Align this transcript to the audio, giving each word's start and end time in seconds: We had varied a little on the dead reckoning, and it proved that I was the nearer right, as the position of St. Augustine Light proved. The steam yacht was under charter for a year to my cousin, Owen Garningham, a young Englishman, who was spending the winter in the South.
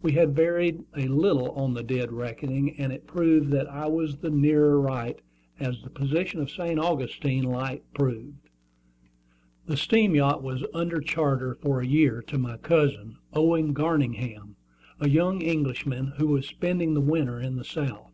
We 0.00 0.12
had 0.12 0.36
varied 0.36 0.84
a 0.96 1.08
little 1.08 1.50
on 1.50 1.74
the 1.74 1.82
dead 1.82 2.12
reckoning, 2.12 2.78
and 2.78 2.92
it 2.92 3.08
proved 3.08 3.50
that 3.50 3.68
I 3.68 3.88
was 3.88 4.16
the 4.18 4.30
nearer 4.30 4.80
right, 4.80 5.20
as 5.58 5.82
the 5.82 5.90
position 5.90 6.38
of 6.40 6.52
St. 6.52 6.78
Augustine 6.78 7.42
Light 7.42 7.82
proved. 7.92 8.48
The 9.66 9.76
steam 9.76 10.14
yacht 10.14 10.40
was 10.40 10.64
under 10.72 11.00
charter 11.00 11.56
for 11.56 11.80
a 11.80 11.84
year 11.84 12.22
to 12.28 12.38
my 12.38 12.58
cousin, 12.58 13.16
Owen 13.32 13.72
Garningham, 13.74 14.54
a 15.00 15.08
young 15.08 15.40
Englishman, 15.42 16.12
who 16.16 16.28
was 16.28 16.46
spending 16.46 16.94
the 16.94 17.00
winter 17.00 17.40
in 17.40 17.56
the 17.56 17.64
South. 17.64 18.12